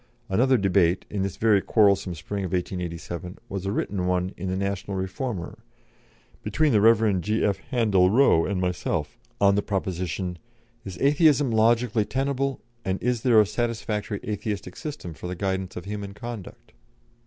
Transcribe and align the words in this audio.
Another 0.29 0.57
debate 0.57 1.05
in 1.11 1.21
this 1.21 1.37
very 1.37 1.61
quarrelsome 1.61 2.15
spring 2.15 2.43
of 2.43 2.51
1887 2.53 3.37
was 3.47 3.67
a 3.67 3.71
written 3.71 4.07
one 4.07 4.33
in 4.35 4.47
the 4.49 4.57
National 4.57 4.97
Reformer 4.97 5.59
between 6.41 6.71
the 6.71 6.81
Rev. 6.81 7.21
G.F. 7.21 7.57
Handel 7.69 8.09
Rowe 8.09 8.43
and 8.47 8.59
myself 8.59 9.19
on 9.39 9.53
the 9.53 9.61
proposition, 9.61 10.39
"Is 10.83 10.97
Atheism 10.99 11.51
logically 11.51 12.03
tenable, 12.05 12.59
and 12.83 12.99
is 13.03 13.21
there 13.21 13.39
a 13.39 13.45
satisfactory 13.45 14.19
Atheistic 14.27 14.75
System 14.75 15.13
for 15.13 15.27
the 15.27 15.35
guidance 15.35 15.75
of 15.75 15.85
Human 15.85 16.15
Conduct." 16.15 16.73